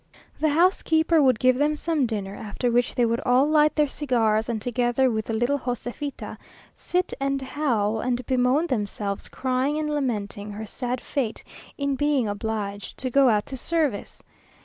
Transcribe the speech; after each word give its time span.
The 0.39 0.49
housekeeper 0.49 1.21
would 1.21 1.37
give 1.37 1.59
them 1.59 1.75
some 1.75 2.07
dinner, 2.07 2.33
after 2.35 2.71
which 2.71 2.95
they 2.95 3.05
would 3.05 3.19
all 3.23 3.45
light 3.45 3.75
their 3.75 3.87
cigars, 3.87 4.49
and, 4.49 4.59
together 4.59 5.11
with 5.11 5.25
the 5.25 5.33
little 5.35 5.59
Joséfita, 5.59 6.37
sit, 6.73 7.13
and 7.19 7.39
howl, 7.39 7.99
and 7.99 8.25
bemoan 8.25 8.65
themselves, 8.65 9.29
crying 9.29 9.77
and 9.77 9.91
lamenting 9.91 10.49
her 10.53 10.65
sad 10.65 11.01
fate 11.01 11.43
in 11.77 11.95
being 11.95 12.27
obliged 12.27 12.97
to 12.97 13.11
go 13.11 13.29
out 13.29 13.45
to 13.45 13.57
service. 13.57 14.23